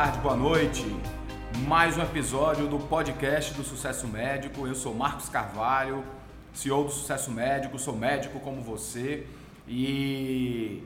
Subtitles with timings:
[0.00, 0.82] tarde, boa noite.
[1.68, 4.66] Mais um episódio do podcast do Sucesso Médico.
[4.66, 6.02] Eu sou Marcos Carvalho,
[6.54, 9.26] CEO do Sucesso Médico, sou médico como você
[9.68, 10.82] e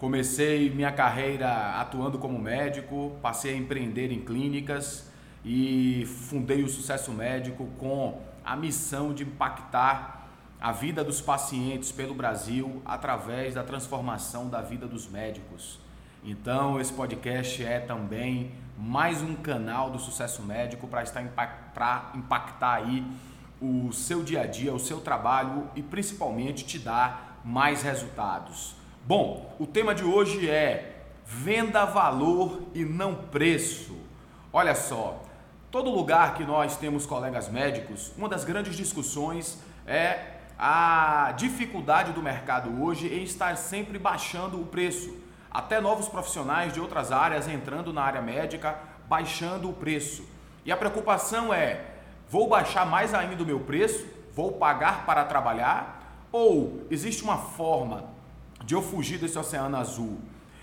[0.00, 5.08] comecei minha carreira atuando como médico, passei a empreender em clínicas
[5.44, 10.28] e fundei o Sucesso Médico com a missão de impactar
[10.60, 15.78] a vida dos pacientes pelo Brasil através da transformação da vida dos médicos.
[16.24, 21.22] Então, esse podcast é também mais um canal do Sucesso Médico para estar
[21.72, 23.06] para impactar aí
[23.60, 28.74] o seu dia a dia, o seu trabalho e principalmente te dar mais resultados.
[29.06, 33.96] Bom, o tema de hoje é venda valor e não preço.
[34.52, 35.22] Olha só,
[35.70, 42.20] todo lugar que nós temos colegas médicos, uma das grandes discussões é a dificuldade do
[42.20, 47.92] mercado hoje em estar sempre baixando o preço até novos profissionais de outras áreas entrando
[47.92, 50.24] na área médica, baixando o preço.
[50.64, 51.84] E a preocupação é:
[52.28, 54.06] vou baixar mais ainda o meu preço?
[54.34, 56.26] Vou pagar para trabalhar?
[56.30, 58.04] Ou existe uma forma
[58.64, 60.18] de eu fugir desse oceano azul?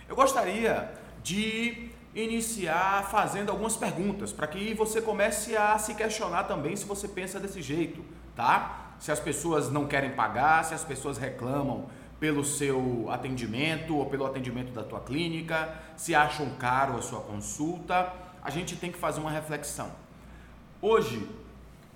[0.08, 6.76] Eu gostaria de iniciar fazendo algumas perguntas para que você comece a se questionar também
[6.76, 8.94] se você pensa desse jeito, tá?
[9.00, 11.88] Se as pessoas não querem pagar, se as pessoas reclamam
[12.26, 18.12] pelo seu atendimento ou pelo atendimento da tua clínica, se acham caro a sua consulta,
[18.42, 19.92] a gente tem que fazer uma reflexão.
[20.82, 21.30] Hoje,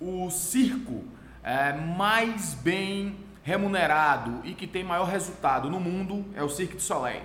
[0.00, 1.02] o circo
[1.42, 6.82] é mais bem remunerado e que tem maior resultado no mundo é o Cirque du
[6.82, 7.22] Soleil.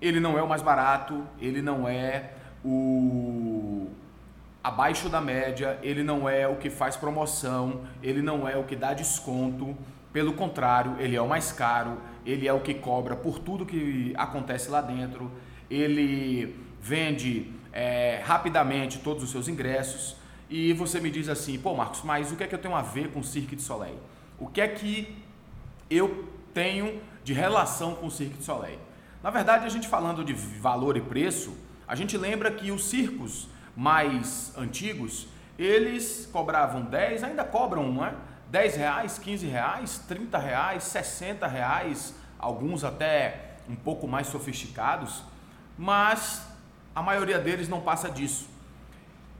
[0.00, 2.30] Ele não é o mais barato, ele não é
[2.64, 3.90] o
[4.64, 8.74] abaixo da média, ele não é o que faz promoção, ele não é o que
[8.74, 9.76] dá desconto,
[10.18, 11.96] pelo contrário, ele é o mais caro,
[12.26, 15.30] ele é o que cobra por tudo que acontece lá dentro,
[15.70, 20.16] ele vende é, rapidamente todos os seus ingressos.
[20.50, 22.82] E você me diz assim, pô Marcos, mas o que é que eu tenho a
[22.82, 23.96] ver com o Cirque du Soleil?
[24.40, 25.16] O que é que
[25.88, 28.80] eu tenho de relação com o Cirque du Soleil?
[29.22, 33.48] Na verdade, a gente falando de valor e preço, a gente lembra que os circos
[33.76, 38.12] mais antigos, eles cobravam 10, ainda cobram, não é?
[38.50, 45.22] 10 reais, 15 reais, 30 reais, 60 reais, alguns até um pouco mais sofisticados,
[45.76, 46.46] mas
[46.94, 48.48] a maioria deles não passa disso.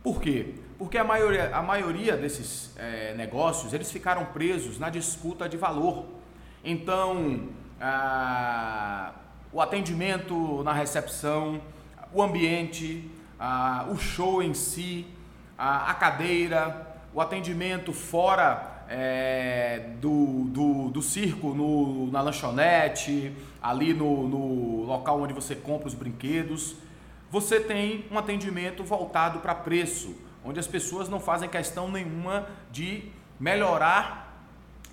[0.02, 0.54] Por quê?
[0.78, 6.04] Porque a maioria, a maioria desses é, negócios eles ficaram presos na disputa de valor.
[6.62, 7.48] Então,
[7.80, 9.12] ah,
[9.52, 11.60] o atendimento na recepção,
[12.12, 15.06] o ambiente, ah, o show em si,
[15.56, 24.26] a cadeira, o atendimento fora é, do, do, do, circo no, na lanchonete, ali no,
[24.26, 26.76] no local onde você compra os brinquedos,
[27.30, 33.04] você tem um atendimento voltado para preço, onde as pessoas não fazem questão nenhuma de
[33.38, 34.42] melhorar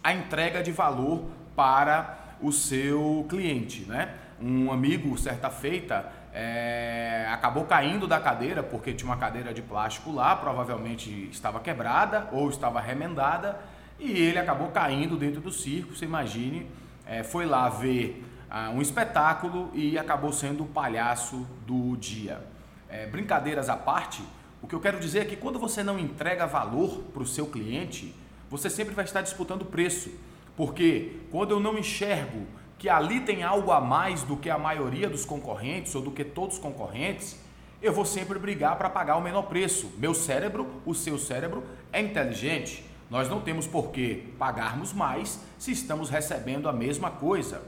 [0.03, 1.23] a entrega de valor
[1.55, 4.13] para o seu cliente, né?
[4.41, 10.11] Um amigo, certa feita, é, acabou caindo da cadeira porque tinha uma cadeira de plástico
[10.11, 13.57] lá, provavelmente estava quebrada ou estava remendada
[13.99, 16.67] e ele acabou caindo dentro do circo, você imagine,
[17.05, 22.45] é, foi lá ver ah, um espetáculo e acabou sendo o palhaço do dia.
[22.89, 24.21] É, brincadeiras à parte,
[24.61, 27.47] o que eu quero dizer é que quando você não entrega valor para o seu
[27.47, 28.15] cliente,
[28.49, 30.11] você sempre vai estar disputando preço.
[30.55, 32.45] Porque quando eu não enxergo
[32.77, 36.23] que ali tem algo a mais do que a maioria dos concorrentes ou do que
[36.23, 37.39] todos os concorrentes,
[37.81, 39.91] eu vou sempre brigar para pagar o menor preço.
[39.97, 42.83] Meu cérebro, o seu cérebro, é inteligente.
[43.09, 47.61] Nós não temos por que pagarmos mais se estamos recebendo a mesma coisa.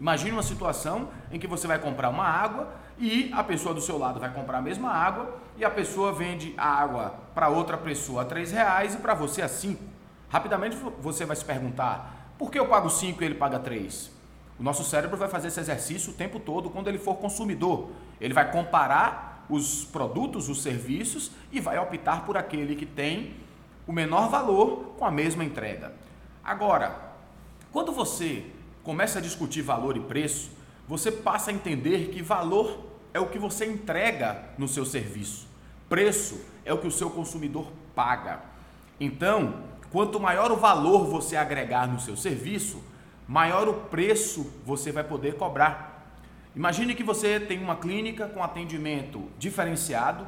[0.00, 2.68] Imagine uma situação em que você vai comprar uma água
[2.98, 6.54] e a pessoa do seu lado vai comprar a mesma água e a pessoa vende
[6.56, 9.82] a água para outra pessoa a três reais e para você a cinco.
[10.28, 14.10] Rapidamente você vai se perguntar: por que eu pago cinco e ele paga três?
[14.58, 17.90] O nosso cérebro vai fazer esse exercício o tempo todo quando ele for consumidor.
[18.20, 23.34] Ele vai comparar os produtos, os serviços e vai optar por aquele que tem
[23.86, 25.92] o menor valor com a mesma entrega.
[26.42, 27.14] Agora,
[27.72, 28.44] quando você
[28.82, 30.50] começa a discutir valor e preço,
[30.88, 35.48] você passa a entender que valor é o que você entrega no seu serviço,
[35.88, 38.40] preço é o que o seu consumidor paga.
[39.00, 42.82] Então, quanto maior o valor você agregar no seu serviço,
[43.26, 46.14] maior o preço você vai poder cobrar.
[46.54, 50.26] Imagine que você tem uma clínica com atendimento diferenciado,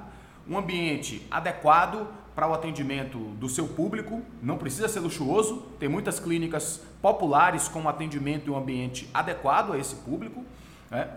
[0.49, 2.07] um ambiente adequado
[2.39, 7.89] para o atendimento do seu público, não precisa ser luxuoso, tem muitas clínicas populares com
[7.89, 10.45] atendimento e um ambiente adequado a esse público,
[10.89, 11.11] né?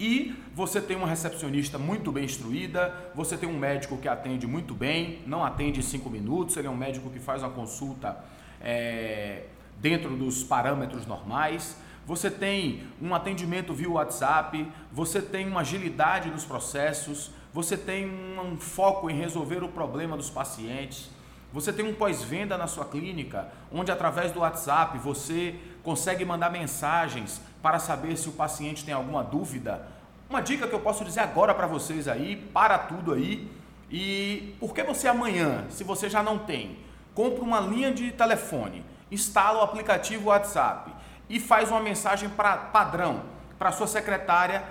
[0.00, 4.74] E você tem uma recepcionista muito bem instruída, você tem um médico que atende muito
[4.74, 8.18] bem, não atende em cinco minutos, ele é um médico que faz uma consulta
[8.60, 9.44] é,
[9.76, 11.76] dentro dos parâmetros normais.
[12.08, 18.06] Você tem um atendimento via WhatsApp, você tem uma agilidade nos processos, você tem
[18.38, 21.10] um foco em resolver o problema dos pacientes.
[21.52, 27.40] Você tem um pós-venda na sua clínica, onde através do WhatsApp você consegue mandar mensagens
[27.60, 29.86] para saber se o paciente tem alguma dúvida.
[30.28, 33.50] Uma dica que eu posso dizer agora para vocês aí, para tudo aí.
[33.90, 36.78] E por que você amanhã, se você já não tem,
[37.16, 40.92] compra uma linha de telefone, instala o aplicativo WhatsApp
[41.28, 43.22] e faz uma mensagem pra, padrão
[43.58, 44.62] para sua secretária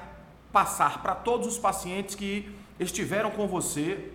[0.53, 4.11] passar para todos os pacientes que estiveram com você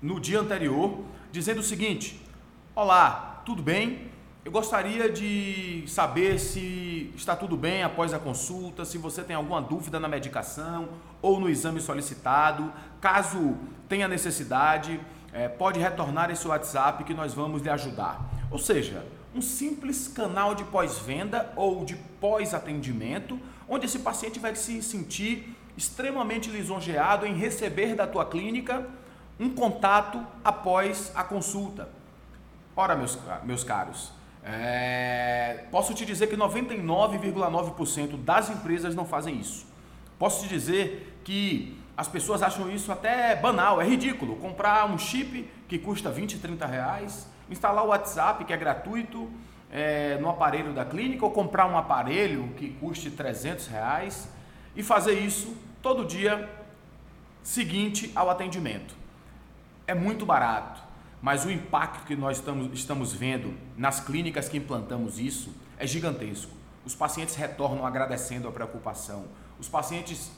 [0.00, 1.00] no dia anterior,
[1.30, 2.20] dizendo o seguinte:
[2.74, 4.10] Olá, tudo bem?
[4.42, 9.60] Eu gostaria de saber se está tudo bem após a consulta, se você tem alguma
[9.60, 10.88] dúvida na medicação
[11.20, 12.72] ou no exame solicitado.
[13.02, 13.56] Caso
[13.86, 14.98] tenha necessidade,
[15.30, 18.30] é, pode retornar esse WhatsApp que nós vamos lhe ajudar.
[18.50, 19.04] Ou seja,
[19.34, 23.38] um simples canal de pós-venda ou de pós-atendimento,
[23.68, 28.86] onde esse paciente vai se sentir extremamente lisonjeado em receber da tua clínica
[29.38, 31.88] um contato após a consulta.
[32.76, 34.12] Ora, meus, meus caros,
[34.44, 39.66] é, posso te dizer que 99,9% das empresas não fazem isso.
[40.18, 44.36] Posso te dizer que as pessoas acham isso até banal, é ridículo.
[44.36, 49.30] Comprar um chip que custa 20, 30 reais, instalar o WhatsApp que é gratuito
[49.72, 54.28] é, no aparelho da clínica ou comprar um aparelho que custe 300 reais
[54.76, 56.48] e fazer isso todo dia
[57.42, 58.94] seguinte ao atendimento.
[59.86, 60.90] É muito barato
[61.22, 66.50] mas o impacto que nós estamos, estamos vendo nas clínicas que implantamos isso é gigantesco.
[66.84, 69.24] Os pacientes retornam agradecendo a preocupação.
[69.58, 70.32] Os pacientes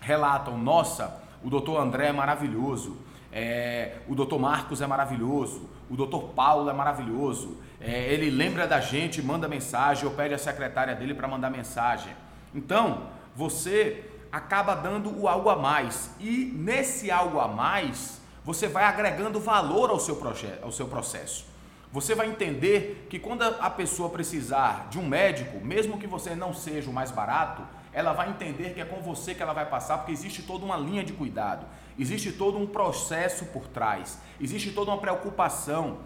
[0.00, 2.96] relatam: nossa, o doutor André é maravilhoso,
[3.32, 8.80] é, o doutor Marcos é maravilhoso, o doutor Paulo é maravilhoso, é, ele lembra da
[8.80, 12.12] gente, manda mensagem ou pede a secretária dele para mandar mensagem.
[12.52, 13.04] Então,
[13.34, 19.40] você acaba dando o algo a mais e nesse algo a mais você vai agregando
[19.40, 21.46] valor ao seu, projeto, ao seu processo.
[21.92, 26.52] Você vai entender que quando a pessoa precisar de um médico, mesmo que você não
[26.52, 27.62] seja o mais barato,
[27.92, 30.76] ela vai entender que é com você que ela vai passar, porque existe toda uma
[30.76, 31.64] linha de cuidado,
[31.98, 35.98] existe todo um processo por trás, existe toda uma preocupação.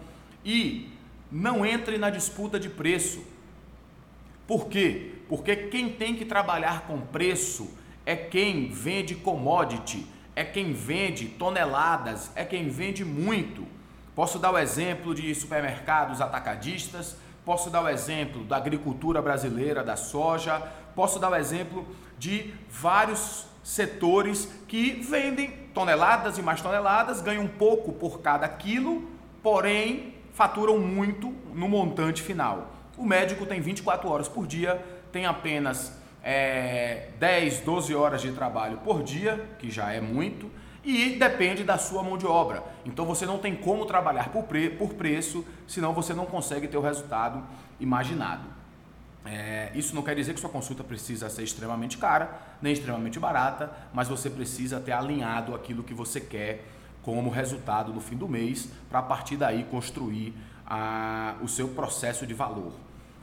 [0.43, 0.89] E
[1.31, 3.23] não entre na disputa de preço.
[4.47, 5.15] Por quê?
[5.29, 7.69] Porque quem tem que trabalhar com preço
[8.05, 13.65] é quem vende commodity é quem vende toneladas, é quem vende muito.
[14.15, 17.15] Posso dar o exemplo de supermercados atacadistas,
[17.45, 20.61] posso dar o exemplo da agricultura brasileira, da soja,
[20.95, 21.85] posso dar o exemplo
[22.17, 29.09] de vários setores que vendem toneladas e mais toneladas, ganham pouco por cada quilo,
[29.43, 32.71] porém faturam muito no montante final.
[32.97, 38.77] O médico tem 24 horas por dia, tem apenas é, 10, 12 horas de trabalho
[38.77, 40.49] por dia, que já é muito,
[40.83, 42.63] e depende da sua mão de obra.
[42.85, 46.77] Então você não tem como trabalhar por, pre por preço, senão você não consegue ter
[46.77, 47.43] o resultado
[47.79, 48.43] imaginado.
[49.23, 53.71] É, isso não quer dizer que sua consulta precisa ser extremamente cara, nem extremamente barata,
[53.93, 56.65] mas você precisa ter alinhado aquilo que você quer
[57.03, 60.33] como resultado no fim do mês, para a partir daí construir
[60.65, 62.73] a, o seu processo de valor.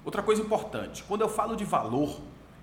[0.05, 2.21] Outra coisa importante, quando eu falo de valor,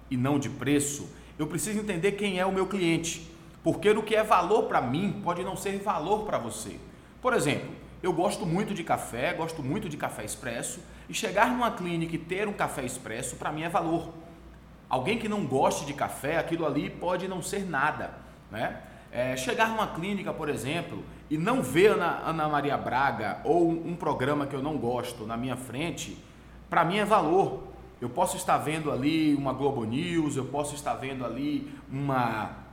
[0.10, 3.30] e não de preço, eu preciso entender quem é o meu cliente.
[3.64, 6.80] Porque o que é valor para mim pode não ser valor para você.
[7.22, 7.70] Por exemplo,
[8.04, 12.20] eu gosto muito de café, gosto muito de café expresso, e chegar numa clínica e
[12.20, 14.14] ter um café expresso para mim é valor.
[14.88, 18.14] Alguém que não goste de café, aquilo ali pode não ser nada.
[18.52, 18.80] Né?
[19.12, 23.96] É, chegar numa clínica, por exemplo, e não ver Ana, Ana Maria Braga ou um,
[23.96, 26.18] programa que eu não gosto na minha frente,
[26.70, 27.64] para mim é valor.
[28.02, 32.66] Eu posso estar vendo ali uma Globo News, eu posso estar vendo ali uma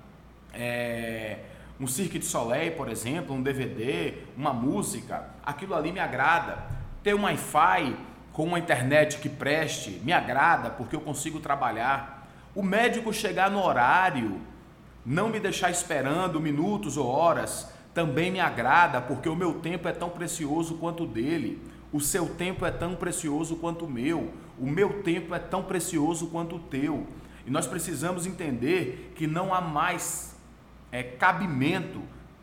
[0.52, 1.38] é,
[1.81, 6.59] um Cirque de Soleil, por exemplo, um DVD, uma música, aquilo ali me agrada.
[7.02, 7.97] Ter um Wi-Fi
[8.33, 12.29] com uma internet que preste me agrada porque eu consigo trabalhar.
[12.55, 14.41] O médico chegar no horário,
[15.05, 19.93] não me deixar esperando minutos ou horas, também me agrada porque o meu tempo é
[19.93, 21.61] tão precioso quanto o dele.
[21.93, 24.33] O seu tempo é tão precioso quanto o meu.
[24.59, 27.06] O meu tempo é tão precioso quanto o teu.
[27.47, 30.37] E nós precisamos entender que não há mais
[30.90, 32.00] é, cabimento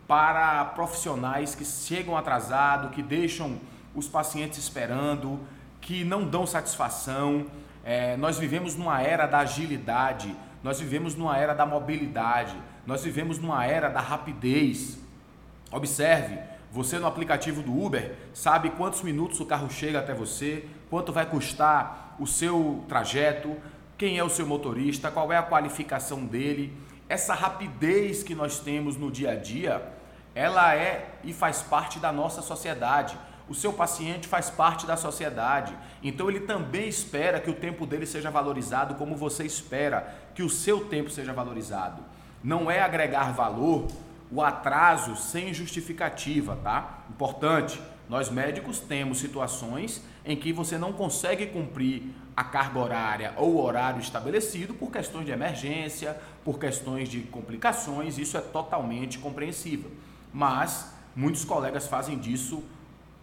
[0.07, 3.59] para profissionais que chegam atrasados, que deixam
[3.93, 5.39] os pacientes esperando,
[5.79, 7.45] que não dão satisfação.
[7.83, 13.39] É, nós vivemos numa era da agilidade, Nós vivemos numa era da mobilidade, nós vivemos
[13.39, 14.97] numa era da rapidez.
[15.71, 16.37] Observe,
[16.71, 21.25] você no aplicativo do Uber sabe quantos minutos o carro chega até você, quanto vai
[21.25, 23.55] custar o seu trajeto,
[23.97, 26.75] quem é o seu motorista, qual é a qualificação dele.
[27.07, 29.81] Essa rapidez que nós temos no dia a dia,
[30.33, 33.17] ela é e faz parte da nossa sociedade.
[33.47, 38.05] O seu paciente faz parte da sociedade, então ele também espera que o tempo dele
[38.05, 42.03] seja valorizado como você espera que o seu tempo seja valorizado.
[42.43, 43.87] Não é agregar valor
[44.31, 46.99] o atraso sem justificativa, tá?
[47.09, 47.81] Importante.
[48.07, 52.03] Nós médicos temos situações em que você não consegue cumprir
[52.37, 58.19] a carga horária ou o horário estabelecido por questões de emergência, por questões de complicações,
[58.19, 59.89] isso é totalmente compreensível.
[60.31, 62.63] Mas muitos colegas fazem disso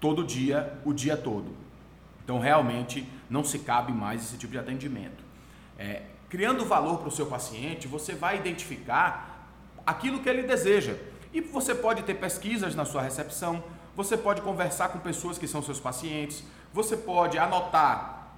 [0.01, 1.55] todo dia, o dia todo.
[2.25, 5.23] Então realmente não se cabe mais esse tipo de atendimento.
[5.79, 9.49] É, criando valor para o seu paciente, você vai identificar
[9.87, 10.97] aquilo que ele deseja.
[11.33, 13.63] E você pode ter pesquisas na sua recepção,
[13.95, 16.43] você pode conversar com pessoas que são seus pacientes,
[16.77, 18.29] você pode anotar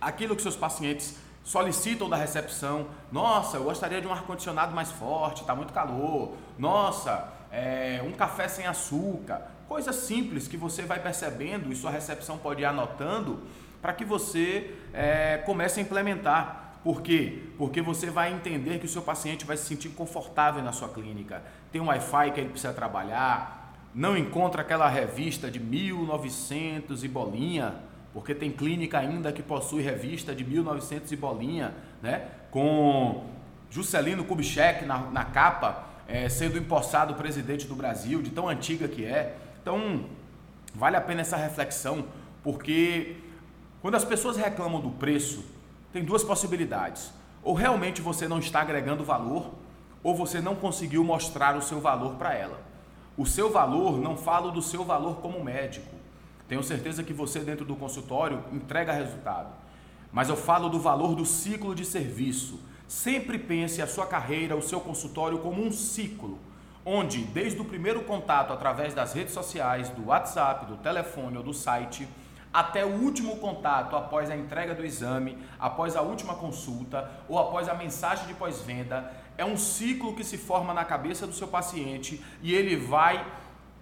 [0.00, 2.86] aquilo que seus pacientes solicitam da recepção.
[3.10, 6.34] Nossa, eu gostaria de um ar-condicionado mais forte, está muito calor.
[6.56, 9.42] Nossa, é, um café sem açúcar.
[9.66, 13.42] Coisas simples que você vai percebendo e sua recepção pode ir anotando
[13.82, 16.78] para que você é, comece a implementar.
[16.84, 17.50] Por quê?
[17.58, 21.42] Porque você vai entender que o seu paciente vai se sentir confortável na sua clínica.
[21.72, 23.58] Tem um Wi-Fi que ele precisa trabalhar,
[23.94, 27.87] não encontra aquela revista de 1900 e bolinha,
[28.18, 31.72] porque tem clínica ainda que possui revista de 1900 e bolinha,
[32.02, 32.26] né?
[32.50, 33.24] Com
[33.70, 39.04] Juscelino Kubitschek na, na capa, é, sendo empossado presidente do Brasil, de tão antiga que
[39.04, 39.36] é.
[39.62, 40.06] Então,
[40.74, 42.06] vale a pena essa reflexão,
[42.42, 43.18] porque
[43.80, 45.44] quando as pessoas reclamam do preço,
[45.92, 47.12] tem duas possibilidades.
[47.40, 49.54] Ou realmente você não está agregando valor,
[50.02, 52.60] ou você não conseguiu mostrar o seu valor para ela.
[53.16, 55.97] O seu valor, não falo do seu valor como médico.
[56.48, 59.52] Tenho certeza que você, dentro do consultório, entrega resultado.
[60.10, 62.58] Mas eu falo do valor do ciclo de serviço.
[62.88, 66.38] Sempre pense a sua carreira, o seu consultório como um ciclo,
[66.84, 71.52] onde, desde o primeiro contato através das redes sociais, do WhatsApp, do telefone ou do
[71.52, 72.08] site,
[72.50, 77.68] até o último contato após a entrega do exame, após a última consulta ou após
[77.68, 82.24] a mensagem de pós-venda, é um ciclo que se forma na cabeça do seu paciente
[82.42, 83.24] e ele vai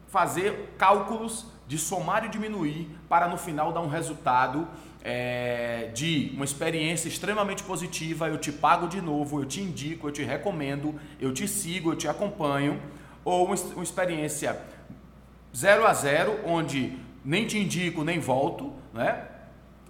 [0.08, 4.66] fazer cálculos de somar e diminuir para no final dar um resultado
[5.02, 8.28] é, de uma experiência extremamente positiva.
[8.28, 11.96] Eu te pago de novo, eu te indico, eu te recomendo, eu te sigo, eu
[11.96, 12.80] te acompanho,
[13.25, 14.61] ou uma, experiência
[15.54, 19.25] zero a zero, onde nem te indico, nem volto, né?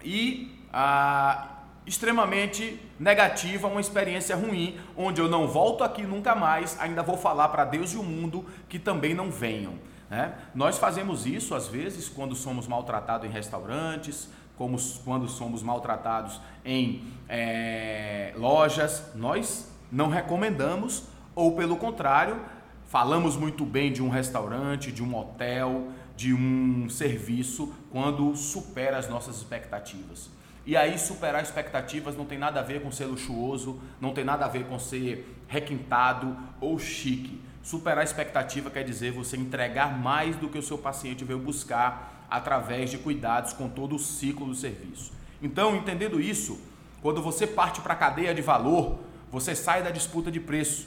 [0.03, 1.57] E ah,
[1.87, 7.49] extremamente negativa, uma experiência ruim, onde eu não volto aqui nunca mais, ainda vou falar
[7.49, 9.75] para Deus e o mundo que também não venham.
[10.09, 10.35] Né?
[10.55, 17.05] Nós fazemos isso às vezes quando somos maltratados em restaurantes, como quando somos maltratados em
[17.29, 22.41] é, lojas, nós não recomendamos, ou pelo contrário,
[22.87, 29.09] falamos muito bem de um restaurante, de um hotel, de um serviço quando supera as
[29.09, 30.31] nossas expectativas.
[30.65, 34.47] E aí superar expectativas não tem nada a ver com ser luxuoso, não tem nada
[34.47, 37.41] a ver com ser requintado ou chique.
[37.67, 42.27] Superar a expectativa quer dizer você entregar mais do que o seu paciente veio buscar
[42.31, 45.13] através de cuidados com todo o ciclo do serviço.
[45.43, 46.61] Então, entendendo isso,
[47.03, 49.01] quando você parte para a cadeia de valor,
[49.33, 50.87] você sai da disputa de preço.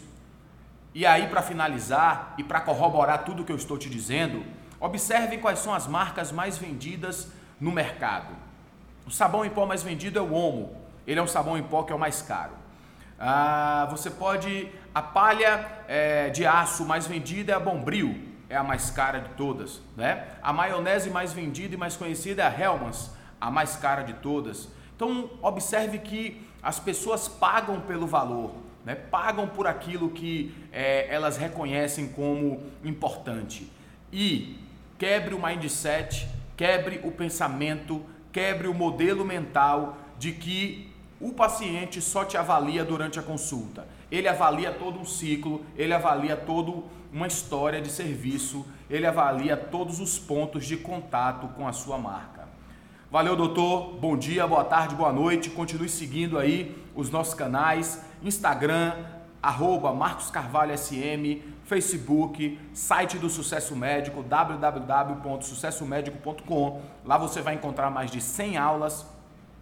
[0.95, 4.43] E aí, para finalizar e para corroborar tudo que eu estou te dizendo,
[4.79, 7.27] Observe quais são as marcas mais vendidas
[7.59, 8.33] no mercado.
[9.05, 10.73] O sabão em pó mais vendido é o Omo.
[11.05, 12.53] Ele é um sabão em pó que é o mais caro.
[13.19, 14.71] Ah, você pode.
[14.93, 18.15] A palha é, de aço mais vendida é a Bombril,
[18.49, 19.81] é a mais cara de todas.
[19.95, 20.27] Né?
[20.41, 24.69] A maionese mais vendida e mais conhecida é a Hellmann's, a mais cara de todas.
[24.95, 28.53] Então, observe que as pessoas pagam pelo valor,
[28.85, 28.95] né?
[28.95, 33.71] pagam por aquilo que é, elas reconhecem como importante.
[34.11, 34.59] E
[34.99, 36.27] Quebre o mindset,
[36.57, 38.03] quebre o pensamento,
[38.33, 43.85] quebre o modelo mental de que o paciente só te avalia durante a consulta.
[44.09, 49.99] Ele avalia todo um ciclo, ele avalia toda uma história de serviço, ele avalia todos
[49.99, 52.47] os pontos de contato com a sua marca.
[53.11, 53.97] Valeu, doutor.
[53.99, 55.49] Bom dia, boa tarde, boa noite.
[55.49, 58.93] Continue seguindo aí os nossos canais, Instagram,
[59.41, 66.81] arroba Marcos Carvalho SM, Facebook, site do Sucesso Médico, www.sucessomedico.com.
[67.03, 69.18] Lá você vai encontrar mais de 100 aulas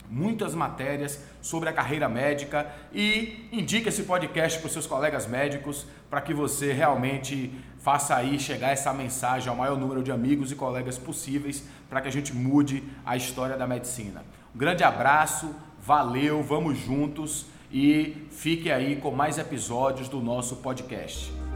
[0.09, 5.85] muitas matérias sobre a carreira médica e indique esse podcast para os seus colegas médicos
[6.09, 10.55] para que você realmente faça aí chegar essa mensagem ao maior número de amigos e
[10.55, 14.23] colegas possíveis para que a gente mude a história da medicina.
[14.53, 21.46] Um grande abraço, valeu, vamos juntos e fique aí com mais episódios do nosso podcast.